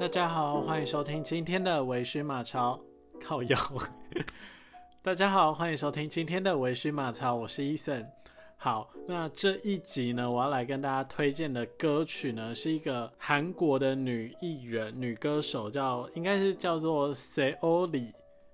[0.00, 2.80] 大家好，欢迎收听今天的微醺马超
[3.22, 3.58] 靠腰。
[5.04, 8.10] 大家好，欢迎收听今天的微醺马超，我是伊森。
[8.56, 18.10] 好，那这一集呢，我要来跟大家推荐的歌曲呢，是一个韩国的女艺人、女歌手，叫应该是叫做 Seoli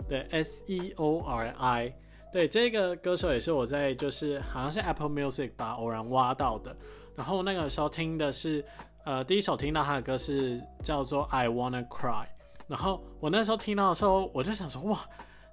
[0.09, 1.95] 的 S E O R I。
[2.33, 6.77] 对，这个歌手也是我在就是好像是 Apple Music 吧偶然挖到的，
[7.15, 8.65] 然后那个时候听的是。
[9.07, 12.25] 呃，第一首听到他的歌是叫做《I Wanna Cry》，
[12.67, 14.99] 然后我那时候听到的时候，我就想说，哇，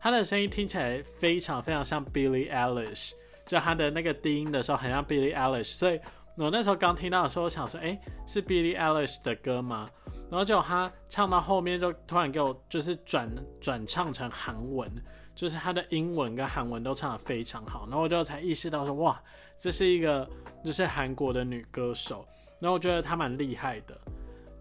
[0.01, 3.11] 他的声音听起来非常非常像 Billie Eilish，
[3.45, 6.01] 就他的那个低音的时候很像 Billie Eilish，所以
[6.35, 7.95] 我那时候刚听到的时候，我想说，哎，
[8.25, 9.87] 是 Billie Eilish 的歌吗？
[10.31, 13.29] 然后结果他唱到后面就突然给我就是转
[13.61, 14.91] 转唱成韩文，
[15.35, 19.21] 就是他的英文跟韩文都唱得非常好，然后我就才意识到说，哇，
[19.59, 20.27] 这是一个
[20.65, 22.25] 就是韩国的女歌手。
[22.63, 23.99] 然后我觉得他蛮厉害的，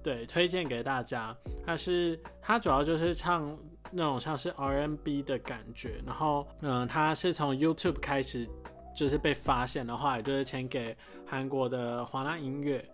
[0.02, 1.32] 对，推荐给大家。
[1.64, 3.56] 他是他主要就是唱
[3.92, 8.44] 那种像是 R&B 的感觉，然后嗯，他是从 YouTube 开始
[8.92, 12.84] 就是被发现的话，也就是签给韩国的华纳音乐，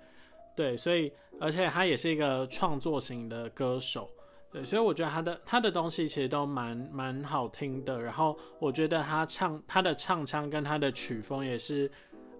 [0.54, 4.10] 对，所以而且他也是一个创作型的歌手，
[4.52, 7.98] 对，所以我觉得他的他的东西其实都蛮蛮好听的。
[7.98, 11.90] 然后我觉得他唱他的唱腔跟他的曲风也是。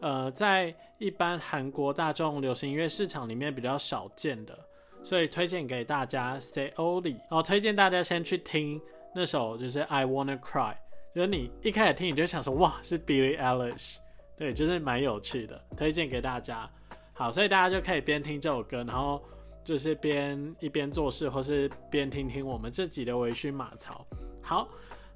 [0.01, 4.57] 呃，在一般韩国大众流行音乐市场里面比较少见的，
[5.03, 7.13] 所以推荐给大家 Say Only。
[7.13, 8.81] 然后推荐大家先去听
[9.15, 10.77] 那首就是 I Wanna Cry，
[11.15, 13.97] 就是你一开始听你就想说哇是 Billie Eilish，
[14.37, 16.71] 对，就是蛮有趣的，推荐给大家。
[17.13, 19.21] 好，所以大家就可以边听这首歌，然后
[19.65, 24.07] 就是边一边做事，或是边听听我们这集的微醺马槽。
[24.41, 24.69] 好，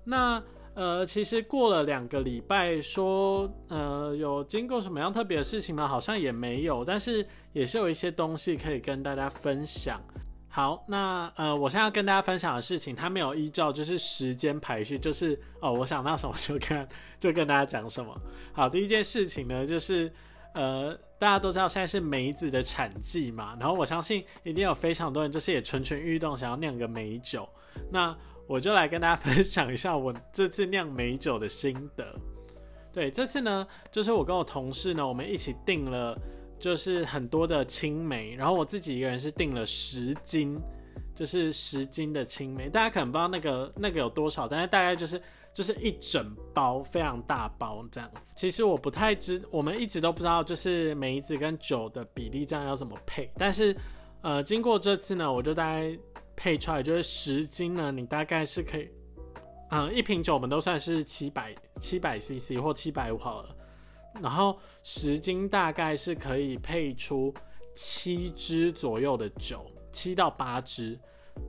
[0.04, 0.42] 那。
[0.74, 5.86] 呃，其实过了两个礼拜，说呃有经过什么样特别的事情吗？
[5.86, 10.00] 好像也没有，但是也是有一些东西可以跟大家分享。
[10.48, 16.88] 好，那呃，我现在要跟大家分享的事情，它没有依照就是时间排序，就是哦，我想到什么就跟
[17.18, 18.14] 就跟大家讲什么。
[18.52, 20.12] 好，第一件事情呢，就是
[20.54, 27.48] 呃，大家都知道现在是梅子的产季嘛，然后我相信一定有非常多人就是也蠢蠢欲动，想要酿个美酒。
[27.90, 28.14] 那
[28.46, 32.04] 我就来跟大家分享一下我这次酿美酒的心得。
[32.92, 36.14] 对，这次呢，就是我跟我同事呢，我们一起订了，
[36.58, 40.60] 就是很多的青梅，然后我自己一个人是订了十斤，
[41.14, 42.68] 就是十斤的青梅。
[42.68, 45.18] 大家可能不知道那个那个有多少，但是大概就是
[45.54, 48.34] 就是一整包非常大包这样子。
[48.36, 53.30] 其实我不太知，我们一直都不知道就是梅子跟酒的比例这样要怎么配。
[53.38, 53.74] 但是
[54.20, 55.98] 呃，经过这次呢，我就大概。
[56.36, 58.88] 配出来就是十斤呢，你大概是可以，
[59.70, 63.56] 嗯，一瓶酒我们都算是七百七百 CC 或七百五好了，
[64.20, 67.32] 然后十斤大概是可以配出
[67.74, 70.98] 七支左右的酒，七到八支，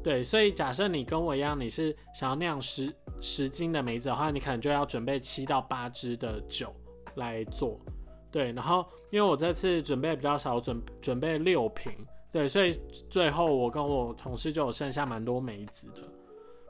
[0.04, 6.74] 对，所以假设你跟我一样，你是想要酿十十斤的梅子的话，你可能就要准备七到八支的酒
[7.16, 7.80] 来做，
[8.32, 11.92] 对，然后因为我这次准备比较少，准准备六瓶。
[12.34, 12.72] 对，所以
[13.12, 16.02] 最后我跟我同事就有剩下蛮多梅子的，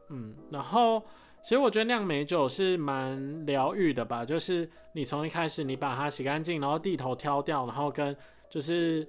[0.10, 1.02] 嗯，然后
[1.42, 8.14] 其实我觉得酿美酒是蛮疗愈的吧，就是你从一开始你把它洗干净，然后地头挑掉，然后跟
[8.50, 9.08] 就是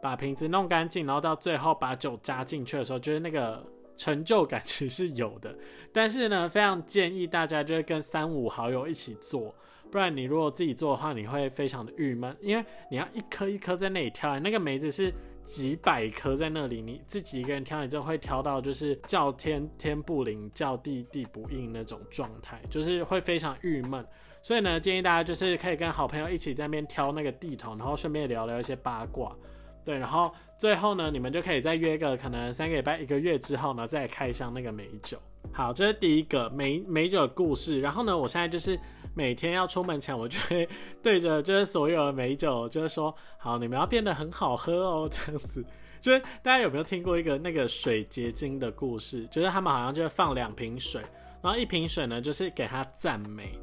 [0.00, 3.60] 把瓶子弄干净，然后到最后把酒加进去的时候，就是那个
[3.96, 5.52] 成就感其实是有的。
[5.92, 9.52] 但是呢，非常建议大家就是跟三五好友一起做，
[9.90, 15.12] 不然你如果自己做的话，你会非常的郁闷，因为你要一颗一颗在那里挑，那个梅子是。
[15.50, 24.06] 几百颗在那里，你自己一个人挑，你就会挑到就是叫天天不灵，叫地地不应那种状态，就是会非常郁闷。
[24.40, 29.36] 所以呢，建议大家就是可以跟好朋友一起在那边挑那个地头，然后顺便聊聊一些八卦。
[29.84, 35.18] 对，然后最后呢，你们就可以再约个可能三个礼拜、一个月之后呢，再开箱那个美酒。
[35.52, 37.80] 好，这是第一个美美酒的故事。
[37.80, 38.78] 然后呢，我现在就是
[39.14, 40.68] 每天要出门前，我就会
[41.02, 45.64] 对着就是所有的美酒，就是说，好，你们要变得很好喝哦，这样子。
[46.00, 49.26] 就是大家有没有听过一个那个水结晶的故事？
[49.26, 51.02] 就是他们好像就会放两瓶水，
[51.42, 53.58] 然后一瓶水呢就是给他赞美，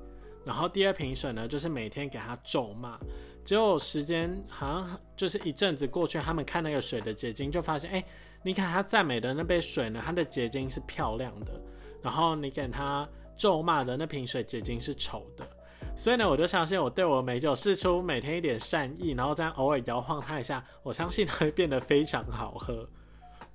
[0.46, 3.00] 然后第二瓶水呢就是每天给他咒骂。
[3.44, 8.04] 结果时间好像就是一阵子过去，他们看那个水的结晶，就发现，哎，
[8.44, 11.60] 你看他赞美的那杯水呢，它的结晶是漂亮的，
[12.04, 13.08] 然后你给他
[13.38, 15.48] 咒骂的那瓶水结晶是丑的。
[15.96, 22.88] 所以呢，我就相信我对我的美酒试出每天一点善意，然后这样偶尔摇晃它一下，我相信它会变得非常好喝。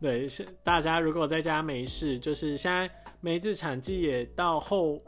[0.00, 2.90] 对，是大家如果在家没事，就是现在
[3.20, 5.00] 梅子产季也到后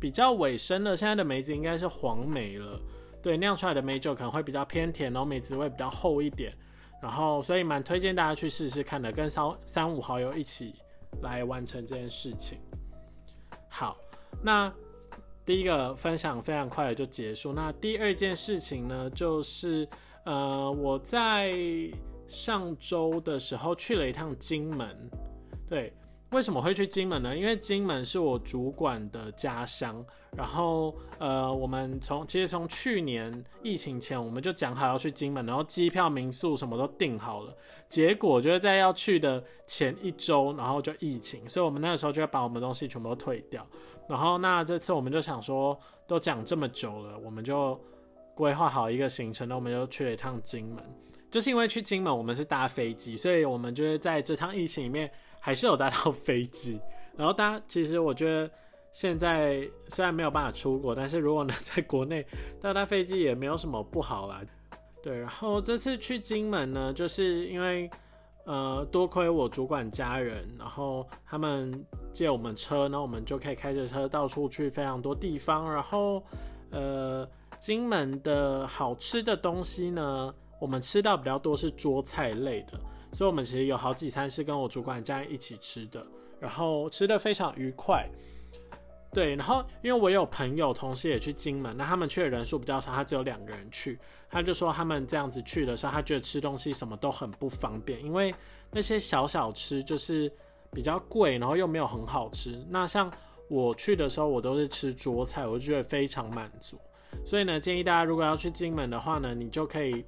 [0.00, 2.80] 比较尾声了，现在的梅子应该是黄梅了。
[3.22, 6.56] 对，酿出来的梅酒可能会比较偏甜，然后梅子味比较厚一点。
[7.02, 10.74] 然后所以蛮推荐大家去试试看的，跟三三五好友一起
[11.20, 12.58] 来完成这件事情。
[13.68, 13.96] 好，
[14.42, 14.72] 那
[15.44, 17.52] 第一个分享非常快的就结束。
[17.52, 19.88] 那第二件事情呢，就是
[20.24, 21.54] 呃我在
[22.28, 24.96] 上周的时候去了一趟金门，
[25.68, 25.92] 对。
[26.30, 27.34] 为什么会去金门呢？
[27.34, 30.04] 因为金门是我主管的家乡。
[30.36, 37.56] 然后，呃，我们从其实从去年疫情前，我们就讲好要去金门，然后机票、民宿什么都订好了。
[37.88, 43.66] 结果就是在要去的前一周，然后就疫情，所以我们那个时候就要把我们东西全部都退掉。
[44.08, 47.78] 然后，那这次我们就想说，都讲这么久了，我们就
[48.34, 50.82] 规划好一个行程，那我们就去了一趟金门。
[51.30, 55.10] 就是因为去金门，我们是搭飞机，所以我们就是在这趟疫情里面。
[55.40, 56.80] 还是有搭到飞机，
[57.16, 58.50] 然后大家其实我觉得
[58.92, 62.26] 现在虽然没有办法出国，但是如果能在国内
[62.60, 64.42] 搭搭飞机也没有什么不好啦。
[65.00, 67.88] 对，然后这次去金门呢，就是因为
[68.48, 71.84] 呃多亏我主管家人，然后他们
[72.14, 75.70] 借我们车，然后我们就可以开着车到处去非常多地方。
[75.70, 76.22] 然后
[76.70, 77.28] 呃
[77.58, 82.80] 金门的好吃的东西呢，我们吃到比较多是桌菜类的。
[83.12, 86.02] 所以，我们其实有好几餐是跟我主管家人一起吃的，
[86.40, 88.08] 然后吃的非常愉快。
[89.10, 93.98] 对，然后因为我有朋友同事也去金门，那他们去的人数比较少，他只有两个人去，
[94.30, 98.34] 他就说他们这样子去的时候，他觉得吃东西什么都很不方便，因为
[98.70, 100.30] 那些小小吃就是
[100.72, 102.64] 比较贵，然后又没有很好吃。
[102.68, 103.10] 那像
[103.48, 106.78] 我去的时候，我都是吃桌菜，我就觉得非常满足。
[107.24, 110.04] 所以呢，建议大家如果要去金门的话呢，你就可以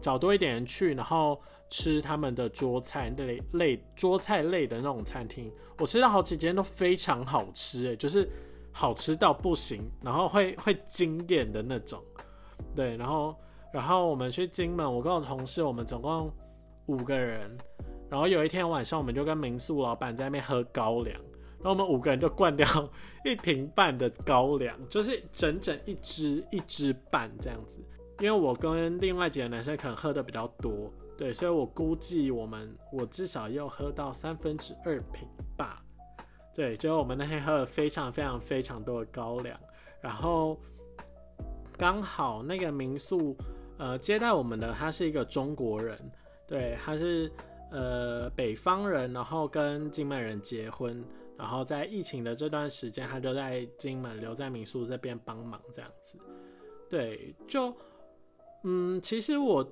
[0.00, 1.40] 找多一点人去，然后。
[1.70, 8.30] 吃他们的桌菜类类桌菜类的那种餐厅，我吃到好几间都非常好吃，诶，就是
[8.70, 12.00] 好吃到不行，然后会会惊艳的那种。
[12.76, 13.34] 对，然后
[13.74, 16.30] 然后我们去金门，我跟我同事，我们总共
[16.86, 17.50] 五个人，
[18.08, 21.20] 然后有一天晚上，我们就跟民宿老板在那边喝高粱，
[21.58, 22.64] 然后我们五个人就灌掉
[23.24, 27.82] 一瓶半的高粱， 就是整整一支一支半这样子，
[28.20, 30.88] 因为我跟另外几个男生可能喝的比较多。
[31.18, 35.82] 对，所以我估计我们我至少要喝到三分之二瓶吧。
[36.54, 39.58] 对，就我们那天喝了非常非常非常多的高粱，
[40.00, 40.56] 然后
[41.76, 43.36] 刚好那个民宿
[43.78, 45.98] 呃接待我们的他是一个中国人，
[46.46, 47.30] 对，他是
[47.70, 51.04] 呃北方人，然后跟金门人结婚，
[51.36, 56.18] 然后在疫情的这段时间，他就在金门留在民宿这边帮忙这样子。
[56.88, 57.74] 对，就
[58.64, 59.66] 嗯，其实我。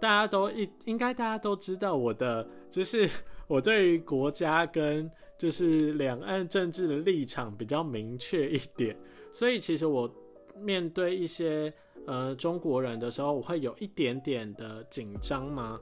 [0.00, 3.08] 大家都应应该大家都知道我的就是
[3.46, 5.08] 我对于国家跟
[5.38, 8.98] 就是两岸政治的立场比较明确一点，
[9.32, 10.12] 所以其实我
[10.56, 11.72] 面对一些
[12.06, 15.78] 呃中国人的时候，我会有一点点的紧张吗？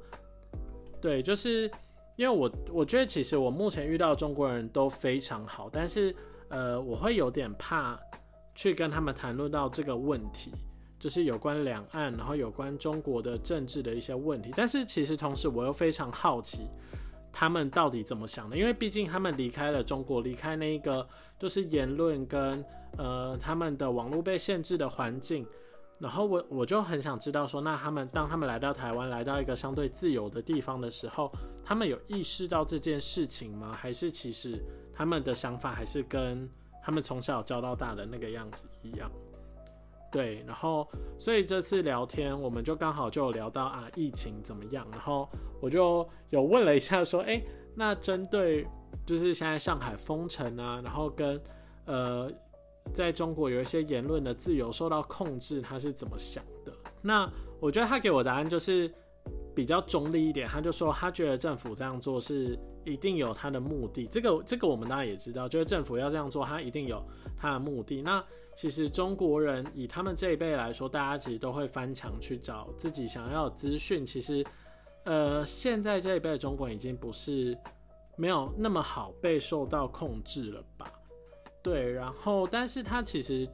[1.01, 1.71] 对，就是
[2.17, 6.15] 因为我我觉得其实我目前遇到中国人都非常好，但是
[6.49, 7.99] 呃我会有点怕
[8.55, 10.53] 去跟他们谈论到这个问题。
[11.01, 16.63] 就是有关两岸，然后有关中国的政治的一些问题，但是其实同时我又非常好奇，
[17.31, 18.57] 他们到底怎么想的？
[18.57, 22.65] 因为毕竟他们离开了中国，离开那一个就是言论跟
[22.97, 25.47] 呃他们的网络被限制的环境，
[26.01, 31.31] 然后我我就很想知道说，那他们当他们来到台湾，来到一个相对自由的地方的时候，
[31.65, 33.73] 他们有意识到这件事情吗？
[33.73, 34.59] 还是其实
[34.95, 36.49] 他们的想法还是跟
[36.83, 39.11] 他们从小教到大的那个样子一样？
[40.11, 40.89] 对，然后
[41.19, 44.87] 所以这次聊天，我们就刚好就聊到啊，疫情怎么样？
[44.91, 45.29] 然后
[45.61, 47.43] 我就有问了一下，说，哎，
[47.75, 48.67] 那针对
[49.05, 51.39] 就是现在上海封城啊，然后跟
[51.85, 52.33] 呃，
[52.93, 56.73] 在中国有一些言论的自由受到控制，他是怎么想的？
[57.01, 57.31] 那
[57.61, 58.93] 我觉得他给我答案就是
[59.55, 64.07] 比较中立一点，他就说他觉得政府这样做是一定有他的目的。
[64.07, 67.03] 这个这个我们当然也知道，就是政府要这样做，他一定有
[67.37, 68.03] 他的目的。
[68.03, 68.25] 那
[68.57, 74.05] 其实中国人以他们这一辈来说，大家其实都会翻墙去找自己想要的资讯。
[74.05, 74.45] 其实，
[75.05, 77.57] 呃，现在这一辈的中国人已经不是
[78.17, 80.91] 没有那么好被受到控制了吧？
[81.63, 83.49] 对，然后，但是他其实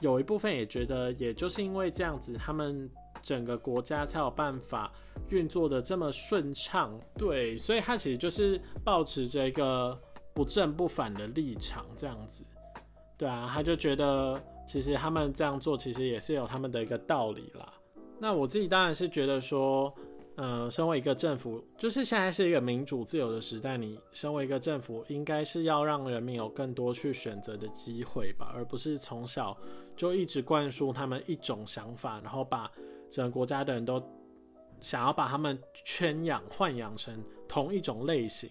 [0.00, 2.88] 有一部分也觉得，也就是因为这样子，他们
[3.22, 4.92] 整个国家才有办法
[5.30, 6.98] 运作的这么顺畅。
[7.16, 9.98] 对，所以他其实就是保持着一个
[10.34, 12.44] 不正不反的立场，这样子。
[13.16, 17.72] 对啊，他就觉得其实他们这样做其实也是有他们的一个道理啦。
[18.20, 19.92] 那我自己当然是觉得说，
[20.40, 29.56] 呃，身为一个政府，就是现在是一个民主自由的时代，你身为一个政府，应该是要让人民有更多去选择的机会吧，而不是从小
[29.96, 32.70] 就一直灌输他们一种想法，然后把
[33.10, 34.00] 整个国家的人都
[34.80, 38.48] 想要把他们圈养、豢养成同一种类型。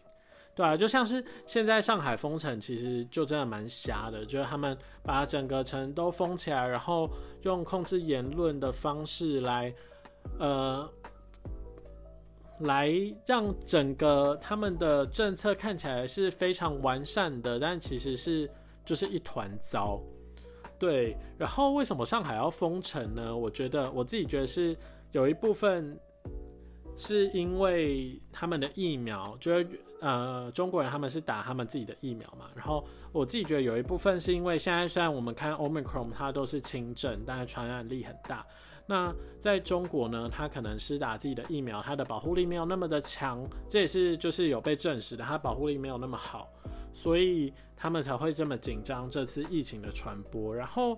[0.54, 7.10] 对啊，就像是现在上海封城，其实就真的蛮瞎的，就是他们把整个城都封起来，然后
[7.44, 9.74] 用控制言论的方式来，
[10.38, 10.90] 呃，
[12.60, 12.92] 来
[13.26, 18.50] 让整个他们的政策看起来是非常完善的，但其实是
[18.86, 20.02] 就是一团糟。
[20.80, 23.36] 对，然后为什么上海要封城呢？
[23.36, 24.78] 我觉得我自己觉得是
[25.12, 26.00] 有一部分
[26.96, 29.68] 是因为他们的疫苗，就是。
[30.00, 38.46] 呃，中国人他们是打他们自己的疫苗嘛，然后我自己觉得有一部分是因为现在虽然我们看 Omicron 它都是轻症，但是传染力很大。
[38.88, 46.50] 那在中国呢，它可能是打自己的疫苗，它的保护力没有那么的强，这也是就是有被证实的，它保护力没有那么好，
[46.94, 50.56] 所以他们才会这么紧张这次疫情的传播。
[50.56, 50.98] 然后，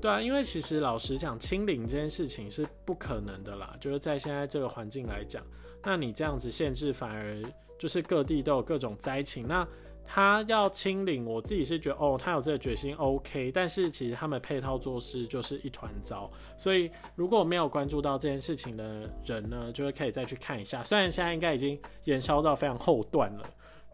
[0.00, 5.44] 对啊，因为其实老实讲，清零这件事情是不可能的啦，就是在现在这个环境来讲，
[5.84, 7.42] 那你这样子限制反而。
[7.78, 9.62] 就是各地都有各种灾情，那
[10.06, 13.50] 他要清零，我自己是觉得哦，他有这个决心，OK。
[13.52, 20.82] 但是其实他们配套做事就是一团糟，所以如果没有关注到这件事情的人呢，就是可以再去看一下。
[20.84, 23.50] 虽然现在应该已经延烧到非常后段了，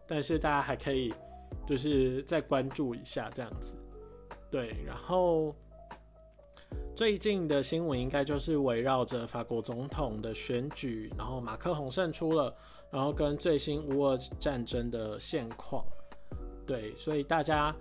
[0.07, 1.13] 但是大家还可以
[1.67, 3.75] 就是再关注一下这样子。
[4.51, 5.55] 对，然后
[6.95, 12.55] 最近的新闻应该就是围绕着法国总统的选举，然后马克宏胜出了。
[12.91, 15.83] 然后跟最新乌俄战争的现况，
[16.65, 17.75] 对，所以大家，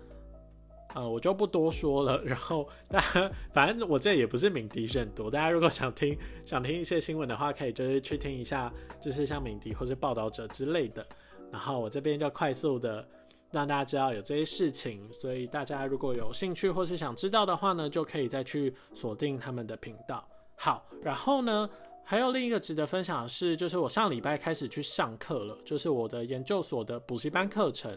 [0.94, 2.22] 呃，我就不多说了。
[2.24, 11.06] 然后大家，反正我这也不是敏迪选多，大家如果想听想听一些新闻的话，可以就是去听一下，就是像敏迪或是报道者之类的。
[11.50, 13.06] 然后我这边就快速的
[13.50, 20.26] 让大家知道有这些事情，所以大家如果有兴趣或是想知道的话呢，就可以再去锁定他们的频道。
[20.56, 21.68] 好，然后呢？
[22.04, 27.96] 还有另一个值得分享的是，就是我上礼拜开始去上课了，就是我的研究所的补习班课程。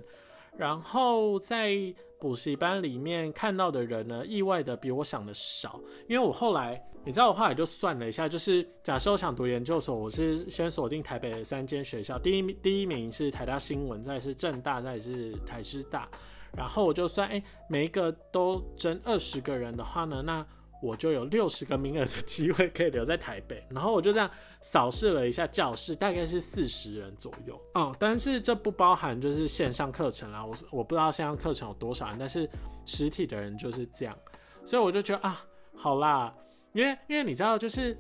[0.58, 1.76] 然后在
[2.20, 5.80] 补习班里面看到的人呢，意外的比我想的少。
[6.08, 16.10] 因为我后来，你知道，我后来就算了一下，就是假设我想读研究所，我是先锁定台北的三间学校，第一第一名是台大新闻，再是政大，再是台师大。
[16.56, 20.46] 然后我就算，哎，每一个都争二十个人的话呢，那。
[20.82, 24.30] 我就有六十个名额的机会可以留在台北， 然后我就这样
[24.62, 27.96] 扫视了一下教室，大概是四十人左右哦。
[28.00, 32.50] 但是这不包含就是线上课程啦，我我不知道线上课程有多少人，但是
[32.86, 34.18] 实体的人就是这样，
[34.66, 35.44] 所以我就觉得啊，
[35.76, 36.34] 好啦，
[36.74, 37.98] 因为因为你知道就是。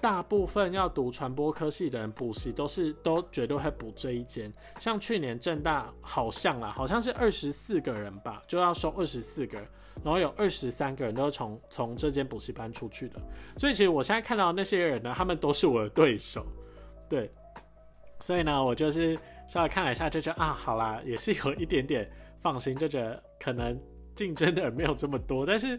[0.00, 9.68] 大部分要读传播科系的人补习都是都绝对会补这一间，像去年正大好像啦，好像是二十四个人吧，就要收二十四个人，
[10.04, 13.20] 然后有二十三个人都是从从这间补习班出去的，
[13.56, 16.46] 所以其实我现在看到那些人呢，他们都是我的对手，
[17.08, 17.30] 对，
[18.20, 22.08] 所以呢，我就是稍微看了一下，就觉得啊，好啦，也是有一点点
[22.40, 23.78] 放心，就觉得可能
[24.14, 25.78] 竞争的人没有这么多，但是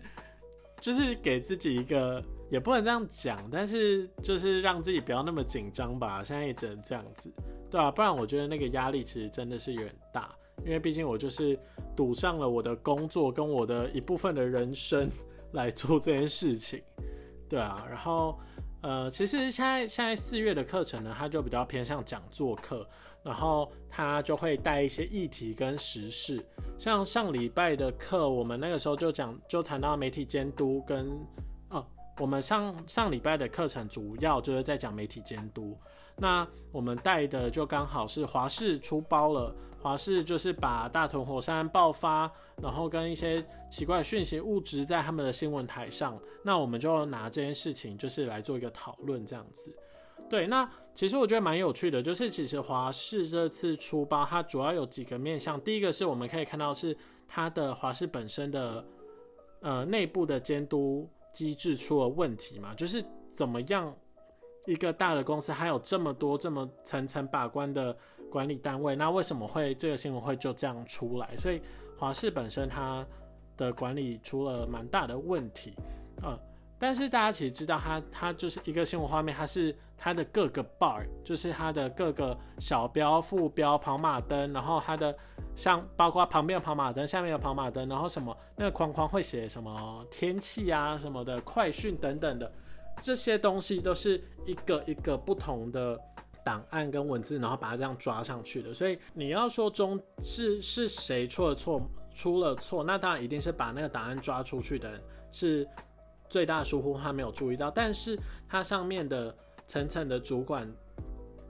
[0.80, 2.24] 就是给自己一个。
[2.52, 6.24] 也不能这样讲，但是就是让自己不要那么紧张吧。
[6.24, 7.32] 现在也只能这样子，
[7.70, 10.34] 对啊，不然我觉得那个压力其实真的是有点大，
[10.66, 11.56] 因为毕竟我就是
[11.96, 15.08] 赌上了我的工作跟我的一部分的人生
[15.52, 16.82] 来做这件事情，
[17.48, 17.86] 对啊。
[17.88, 18.36] 然后
[18.82, 22.88] 呃，其实现在现在四月的课程呢，它就比较偏向讲座课，
[23.24, 26.46] 然后它就会带一些议题跟时事。
[26.78, 31.10] 像上礼拜的课，我们那个时候就讲就谈到媒体监督跟
[31.70, 31.86] 哦。
[32.18, 35.78] 我们上上礼拜的课程主要就是在讲媒体监督，
[36.18, 42.32] 那我们带的就刚好是华视出包了，华视就是把大屯火山爆发，
[42.62, 49.76] 然后跟一些奇怪讯息物质在他们的新闻台上，那我们就拿这件事情就是来做一个讨论这样子。
[50.30, 56.96] 对，那其实我觉得蛮有趣的，就是其实华视这次出包，它主要有几个面向，第一个是我们可以看到是
[57.28, 58.86] 它的华视本身的
[59.62, 61.10] 呃内部的监督。
[61.32, 62.74] 机制出了问题嘛？
[62.74, 63.96] 就是怎么样
[64.66, 67.96] 一个大的公司还有这么多这么层层把关的
[68.30, 71.36] 管理单位，那为什么会这个新闻会就这样出来？
[71.38, 71.62] 所以
[71.98, 73.06] 华视本身它
[73.58, 75.74] 的管理出了蛮大的问题，
[76.24, 76.38] 嗯。
[76.82, 85.14] 但是大家其实知道，它它就是一个新闻画面，它是它的各个 bar，就是它的各个小标、副标、跑马灯，然后它的
[85.58, 92.50] 像包括旁边的跑马灯、下面的跑马灯，然后什么那个框框会写什么天气啊什么的快讯等等的，
[93.02, 96.00] 这些东西都是一个一个不同的
[96.44, 98.74] 档案跟文字，然后把它这样抓上去的。
[98.74, 101.82] 所以你要说中是是谁出了错，
[102.14, 105.68] 出了错，那当然一定是把那个档案抓出去的人是。
[106.32, 108.16] 最大疏忽他没有注意到，但是
[108.48, 110.72] 它上面的层层的主管，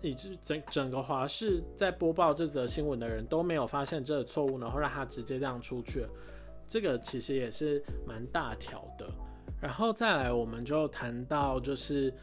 [0.01, 6.07] 以及整整个华视在播报这则新闻的人都没有发现这个错误，然后让他直接这样出去，
[6.65, 9.05] 这个其实也是蛮大条的。
[9.61, 12.13] 然后再来，我们就谈到就是。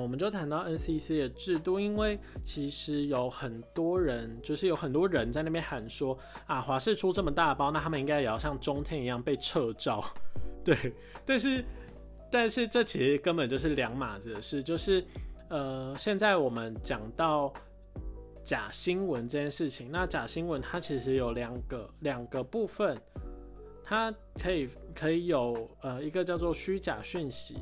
[0.00, 10.04] 我们就谈到 NCC 的制度，因为其实有很多人，就是有很多人在那边喊说啊，华视出这么大包，那他们应该也要像中天一样被撤照，
[10.64, 10.76] 对。
[11.24, 11.64] 但是，
[12.30, 15.04] 但是这其实根本就是两码子的事，就是
[15.48, 17.52] 呃，现在我们讲到
[18.42, 23.00] 假新闻这件事情，那假新闻它其实有两个两个部分，
[23.82, 27.56] 它可以可以有呃一个叫做虚假讯息。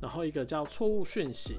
[0.00, 1.58] 然后一个叫错误讯息，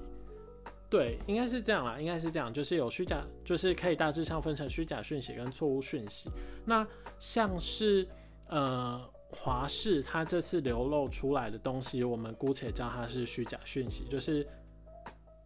[0.89, 6.29] 对，应该是这样啦，应该是这样，就是有虚假，就是可以大致上分成虚假讯息跟错误讯息。
[6.65, 6.87] 那
[7.19, 8.07] 像是
[8.47, 14.47] 呃华视它这次流露出来的东西，我们姑且叫它是虚假讯息，就是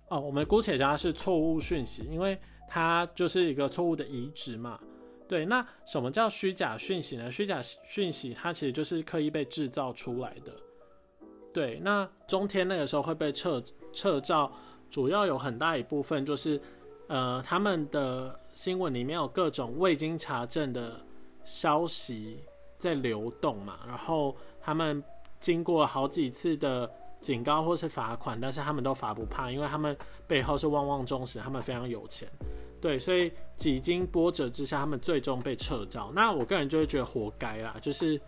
[0.10, 4.80] 哦，我们姑且叫它是错误讯息，因为它就是一个错误的移植嘛。
[5.28, 7.32] 对，那什么叫虚假讯息呢？
[7.32, 10.54] 虚假讯息它其实就是刻意被制造出来的。
[11.54, 14.52] 对，那中天那个时候会被撤撤照，
[14.90, 16.60] 主要有很大一部分就是，
[17.08, 21.00] 呃，他们的新闻里面有各种未经查证的
[21.44, 22.44] 消息
[22.78, 25.04] 在流动嘛，然后他们
[25.40, 29.96] 经过好几次的警告或是罚款，但是他们都罚不怕，因为他们
[30.28, 32.28] 背后是旺旺忠实，他们非常有钱，
[32.82, 36.12] 对，所以几经波折之下，他们最终被撤照。
[36.14, 38.20] 那我个人就会觉得活该啦，就是。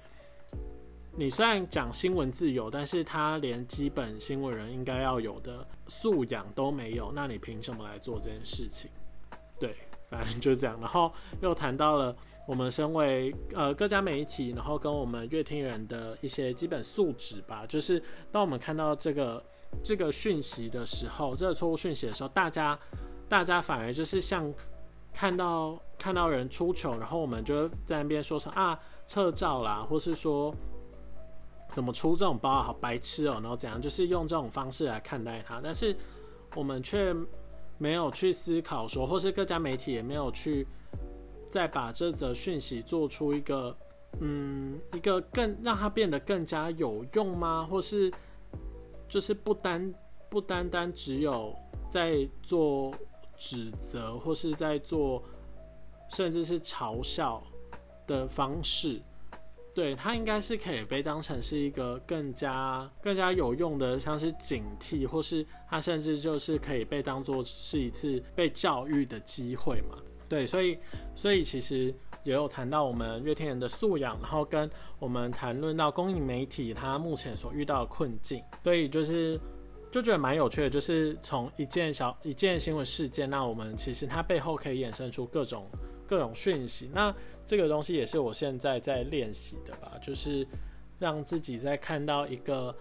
[1.14, 8.90] 你虽然讲新闻自由，但是他连基本新闻人应该要有的素养都没有，那你凭什么来做这件事情？
[9.60, 9.76] 对，
[10.10, 10.80] 反正就这样。
[10.80, 12.16] 然后又谈到了
[12.48, 17.66] 我们身为呃各家媒体，然后跟我们乐听人的一些基本素质吧。
[17.68, 18.02] 就是
[18.32, 19.44] 当我们看到这个
[19.84, 22.80] 这个讯息的时候，这个错误讯息的时候，大家
[23.28, 24.52] 大家反而就是像
[25.14, 30.56] 看到看到人出糗，然后我们就在那边说说啊撤照啦，或是说。
[31.72, 35.96] 怎么出这种包好白痴哦，然后怎样，就是用这种方式来看待它，但是
[36.56, 37.16] 我们却
[37.78, 40.68] 没有去思考说，或是各家媒体也没有去
[41.50, 43.76] 再把这则讯息做出一个，
[44.20, 47.66] 嗯，一个更让它变得更加有用吗？
[47.70, 48.12] 或是
[49.08, 49.94] 就是不单
[50.30, 51.56] 不单单只有
[51.90, 52.94] 在做
[53.38, 55.24] 指责，或是在做
[56.10, 57.42] 甚至是嘲笑
[58.06, 59.02] 的方式。
[59.74, 69.98] 对它应该是可以被当成是一个更加更加有用的，像是警惕，或是它甚至就是可以被当做是一次被教育的机会嘛？
[70.28, 70.78] 对，所以
[71.16, 79.40] 所以其实也有谈到我们乐天人的素养，然后跟我们谈论到公营媒体它目前所遇到的困境，所以就是
[79.90, 85.66] 就觉得蛮有趣的，就是从一件小一件新闻事件，那我们其实它背后可以衍生出各种。
[86.12, 90.46] 各种讯息，那这个东西也是我现在在练习的吧，就是
[91.00, 92.76] 让自己在看到一个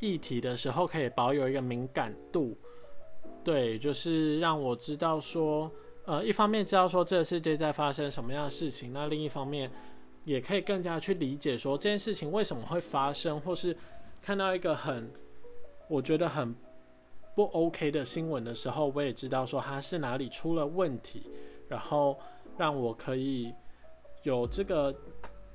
[0.00, 2.58] 议题的时候，可以保有一个敏感度。
[3.44, 5.70] 对，就是让我知道说，
[6.06, 9.70] 呃，一方面知道说这个世界在发生什么样的事情，那另一方面
[10.24, 13.76] 也可以更加去理解说这件事情为什么会发生，或是
[14.20, 15.08] 看到一个很
[15.86, 16.52] 我觉得很
[17.36, 21.30] 不 OK 的新闻的时候，我也知道说它是哪里出了问题，
[21.68, 22.18] 然后。
[22.58, 23.52] 让我可以
[24.22, 24.94] 有这个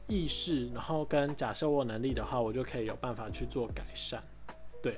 [0.07, 4.23] 意识，然后跟假设我能力的话，我就可以有办法去做改善。
[4.81, 4.97] 对，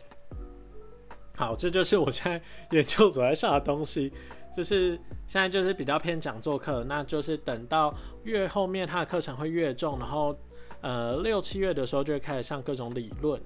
[1.36, 4.12] 好，这就是我现在研究所在上的东西，
[4.56, 4.96] 就是
[5.28, 10.36] 现在就是比较偏讲座课，那就是等到越后面他的课程会越重，然后
[10.82, 13.42] 呃六七月的时候就会开始上各种理论，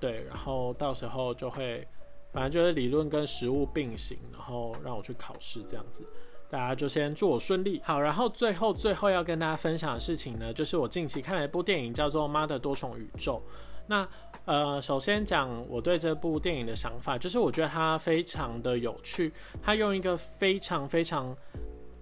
[0.00, 1.86] 对，然后到时候就会
[2.32, 6.06] 反正就是理论跟实物并行，然后让我去考试这样子。
[6.52, 7.80] 大家就先祝我顺利。
[7.82, 13.42] 好，然后最后最后要跟大家分享的事情呢，就是我近期看了一部电影，叫做《妈的多重宇宙》。
[13.86, 14.06] 那
[14.44, 21.34] 呃，首先讲我对这部电影的想法，就是我觉得它非常的有趣，它用一个非常非常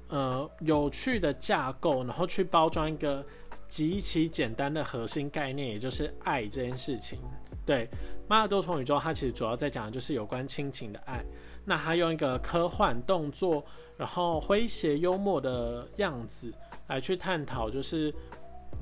[0.09, 3.25] 呃有趣的架构，然后去包装一个
[3.69, 7.21] 极其简单的核心概念，也就是爱这件事情。
[7.65, 7.87] 对，
[8.27, 11.25] 《妈的多重宇宙》它其实主要在讲的就是有关亲情的爱。
[11.71, 13.65] 那他用一个科幻动作，
[13.97, 16.53] 然后诙谐幽默的样子
[16.89, 18.13] 来去探讨，就是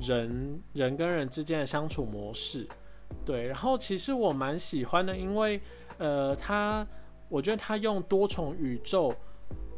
[0.00, 2.66] 人人跟人之间的相处模式。
[3.26, 5.60] 对，然后其实我蛮喜欢的，因为
[5.98, 6.86] 呃，他
[7.28, 9.14] 我觉得他用多重宇宙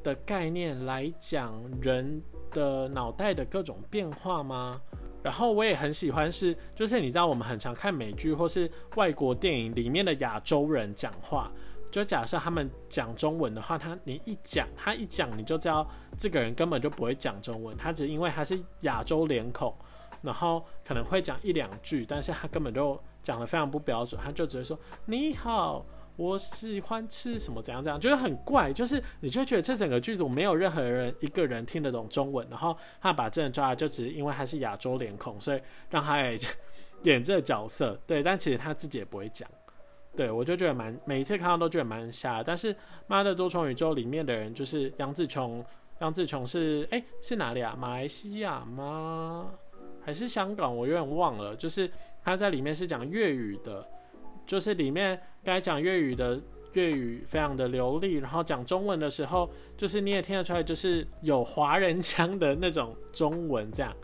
[0.05, 4.81] 的概念来讲人的脑袋的各种变化吗？
[5.21, 11.51] 然后我也很喜欢是，就是你知道我们很常看美剧或是外国电影里面的亚洲人讲话。
[11.91, 19.75] 就假设他们讲中文的话，他你一讲，他一讲你就知道这个人根本就不会讲中文，他只因为他是亚洲脸孔，
[20.23, 25.85] 然后可能会讲一两句，但是他根本就讲的非常不标准，他就只会说你好。
[26.17, 27.63] 我喜欢吃什么？
[27.63, 27.99] 怎样怎样？
[27.99, 36.21] 觉得很怪，就是你就觉得这整个剧组没有任何人一个人听得懂中文，然后他把这人抓来，就只是因为他是亚洲脸孔，所以让他
[37.05, 37.99] 演 这个角色。
[38.07, 39.49] 对，但其实他自己也不会讲。
[40.21, 42.43] 对我就觉得蛮每一次看到都觉得蛮瞎。
[42.43, 42.75] 但是
[43.07, 45.65] 《妈的多重宇宙》里面的人就是杨紫琼，
[46.03, 47.75] 杨紫琼是哎是哪里啊？
[47.75, 49.51] 马来西亚吗？
[50.05, 50.77] 还是香港？
[50.77, 51.57] 我有点忘了。
[51.57, 51.91] 就是
[52.23, 53.83] 他在里面是讲粤语的。
[54.45, 56.39] 就是里面该讲粤语的
[56.75, 63.97] 粤语非常的流利，然后讲中文的时候，就是你也听得出来，就是有华人腔的那种中文，这样。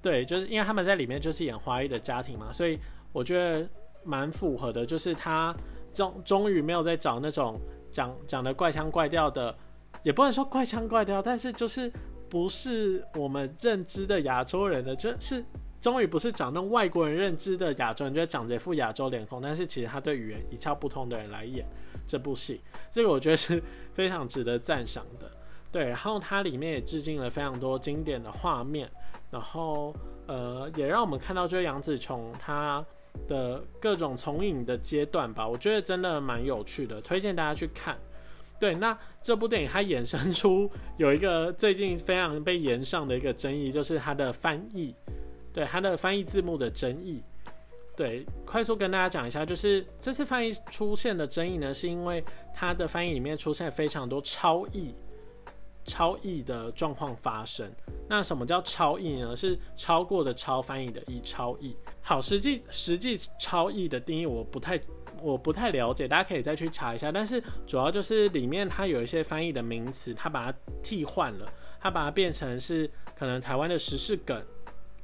[0.00, 2.80] 对，就是因为他们在里面就是演华裔的家庭嘛，所以
[3.12, 3.68] 我觉得
[4.04, 4.84] 蛮符合的。
[4.84, 5.54] 就是他
[5.92, 7.60] 终终于没有在找那种
[7.90, 9.54] 讲讲的怪腔怪调的，
[10.02, 11.92] 也不能说怪腔怪调，但是就是
[12.28, 15.44] 不是我们认知的亚洲人的，就是。
[15.80, 21.66] 终于不是长那种外国人认知的亚洲人，就长着一副亚洲脸孔，但是其实他对语言一窍不通的人来演
[22.06, 22.60] 这部戏，
[22.92, 23.60] 这个我觉得是
[23.92, 25.28] 非常值得赞赏的。
[25.72, 28.88] 对，然后它里面也致敬了非常多经典的画面，
[29.28, 29.92] 然后
[30.28, 32.86] 呃，也让我们看到就是杨紫琼她
[33.28, 37.96] 的各种从影的阶段吧，我觉得真的蛮有趣的，推荐大家去看。
[38.60, 44.94] 对，那这部电影它衍生出有一个最近非常被延上的一个争议，就是它的翻译。
[45.54, 47.22] 对它的翻译字幕的争议，
[47.94, 54.94] 对，快速跟大家讲一下，就是这次翻译出现的争议呢，是因为它的翻译里面出现非常多超译、
[55.84, 57.70] 超译的状况发生。
[58.08, 59.34] 那什么叫超译呢？
[59.36, 61.76] 是超过的超翻译的译超译。
[62.00, 64.80] 好，实际实际超译的定义我不太
[65.20, 67.10] 我不太了解，大家可以再去查一下。
[67.10, 74.42] 但是主要就是里面它有一些翻译的名词，它把它替换了，它把它变成是可能台湾的时事梗。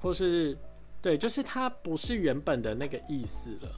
[0.00, 0.56] 或是
[1.02, 3.68] 对，就是它不是原本的那个意思了，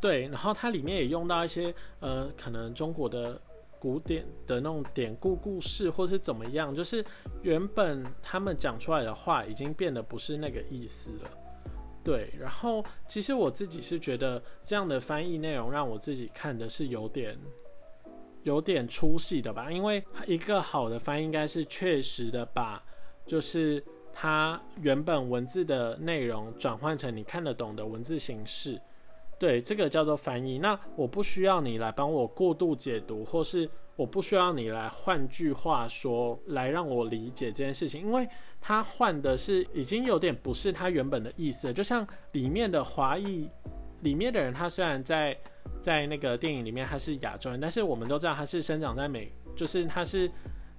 [0.00, 0.26] 对。
[0.28, 3.38] 然后它里面也用到一些呃，可能中国的
[3.80, 7.04] 古典的那种典故故事，或是怎么样，就是
[7.42, 11.30] 原本他们讲出来的话已经变得不是那个意思了，
[12.04, 12.32] 对。
[12.38, 17.36] 然后其实我自己是觉得这样的翻译内容让我自己看的是有点
[18.42, 22.80] 有点出戏的吧，因为一个好的翻译应该是确实的把
[23.26, 23.82] 就是。
[24.12, 28.78] 它原本文字的内容转换成你看得懂的文字形式，
[29.40, 30.58] 对，这个叫做翻译。
[30.58, 38.28] 那我不需要你来帮我过度解读，或是我不需要你来换句话说来让我理解这件事情，因为
[38.60, 41.72] 他换的是已经有点不是他原本的意思。
[41.72, 43.48] 就像里面的华裔
[44.02, 45.34] 里面的人，他虽然在
[45.80, 50.30] 在那个电影里面他是亚洲人，但是我们都知道他是生长在美，就是他是。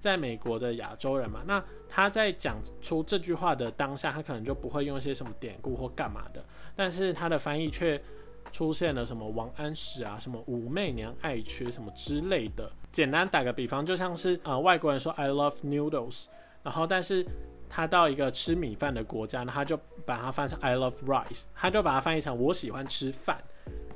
[0.02, 6.44] 在美国的亚洲人嘛，那他在讲出这句话的当下，他可能就不会用一些什么典故或干嘛的，
[6.76, 8.02] 但是他的翻译却
[8.52, 12.72] 出现了什么王安石啊，什么武媚娘爱缺什么之类的。
[12.92, 16.26] 简单打个比方，就像是呃外国人说 I love noodles，
[16.62, 17.26] 然后但是
[17.70, 23.42] 他到一个吃米饭的国家，他就把它翻成 I love rice，他就把它翻译成我喜欢吃饭。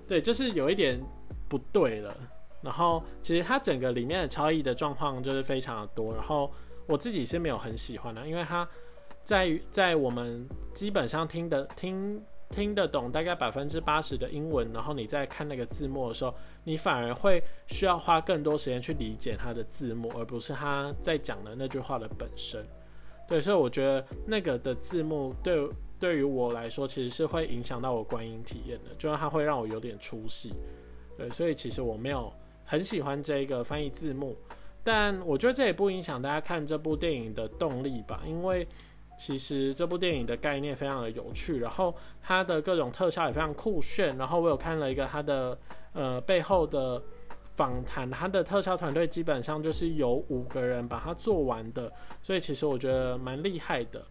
[0.07, 1.01] 对，就是有一点
[1.49, 2.15] 不对了。
[2.61, 6.51] 然后其实它整个里面的超译的状况就是非常的多，然后
[6.87, 8.67] 我自己是没有很喜欢的，因为它
[9.23, 12.19] 在在我们基本上听的听
[12.55, 22.65] 听得懂大概百分之八十的英文，然后你在看那个字幕的时候，你反而会需要花更多时间去理解它的字幕，而不是他在讲的那句话的本身。
[23.27, 30.53] 对，所以我觉得那个的字幕对对于我来说其实是会影响到我观影体验的，就是它会让我有点出戏。
[31.17, 32.31] 对，所以其实我没有。
[32.67, 34.35] 很喜欢这个翻译字幕，
[34.83, 38.23] 但我觉得这也不影响大家看这部电影的动力吧。
[38.25, 38.67] 因为
[39.17, 44.17] 其实这部电影的概念非常的有趣，然后它的各种特效也非常酷炫。
[44.17, 45.57] 然后我有看了一个它的
[45.93, 47.01] 呃背后的
[47.55, 54.05] 访谈，它的特效团队基本上就是有五个人把它做完的，所以其实我觉得蛮厉害的。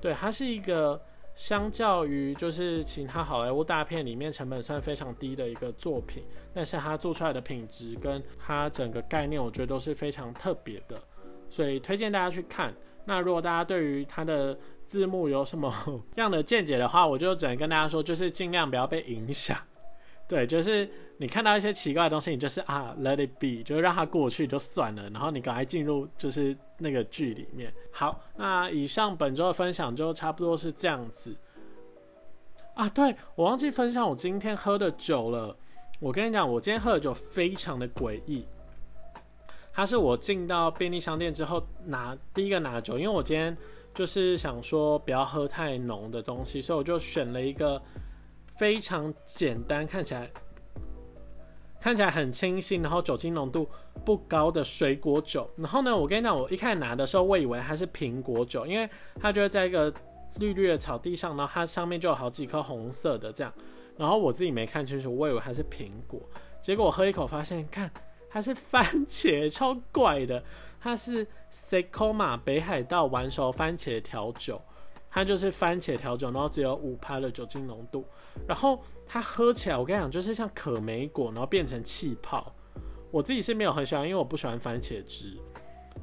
[0.00, 1.00] 对，它是一个。
[1.36, 11.00] 相较于就是其他好莱坞大片里面成本算非常低的一个作品，但是它做出来的品质跟它整个概念，我觉得都是非常特别的，
[11.48, 12.74] 所以推荐大家去看。
[13.10, 15.74] 那如果大家对于它的字幕有什么
[16.14, 19.58] 样的见解的话，我就只能跟大家说，就是尽量不要被影响。
[20.28, 27.74] 对，就是你看到一些奇怪的东西，你就是啊，let it be，就让它过去就算了，然后你赶快进入就是那个剧里面。
[27.90, 31.36] 好，那以上本周的分享就差不多是这样子。
[32.74, 35.56] 啊，对我忘记分享我今天喝的酒了。
[35.98, 38.46] 我跟你讲，我今天喝的酒非常的诡异。
[39.72, 43.56] 它是我进到便利商店之后拿第一个拿酒，因为我今天
[43.94, 47.80] 就是想说不要喝太浓的东西，所以我就选了一个
[48.56, 50.28] 非常简单，看起来
[51.80, 53.66] 看起来很清新，然后酒精浓度
[54.04, 55.48] 不高的水果酒。
[55.56, 59.90] 然后呢，我跟你讲，我一开始拿的时候，我以为它是苹果酒，因为它就会在一个
[60.40, 63.52] 绿绿的草地上，然后它上面就有好几颗红色的这样。
[63.96, 66.20] 然后我自己没看清楚，我以为它是苹果，
[66.60, 67.90] 结果我喝一口发现，看。
[68.30, 70.42] 它是番茄，超怪的。
[70.80, 74.58] 它是 Secoma 北海道完熟番茄调酒，
[75.10, 78.02] 它就是番茄调酒，然后只有五帕的酒精浓度。
[78.48, 82.50] 然后它喝起来，我跟你讲，就是像可莓果，然后变成气泡。
[83.10, 85.36] 我自己是没有很喜欢，因为我不喜欢番茄汁。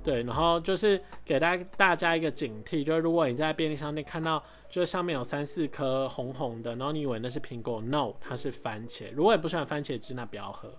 [0.03, 9.05] 对，然后就是给大大家一个警惕，就是如果你在便利商店看到，就是上面有三四颗红红的，然后你以为那是苹果，no，它是番茄。
[9.13, 10.71] 如果你不喜欢番茄汁，那不要喝。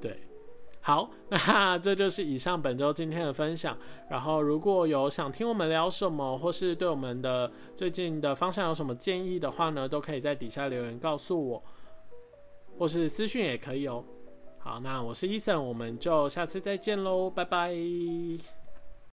[0.00, 0.18] 对。
[0.82, 3.76] 好， 那这就是以上本周今天的分享。
[4.08, 11.62] 然后，如果有想听我们聊什么，或是对我们的最近的方向有什么建议的话呢，都可以在底下留言告诉我，
[12.78, 14.02] 或是私讯也可以哦。
[14.58, 18.59] 好，那我是伊森，我们就下次再见喽，拜拜。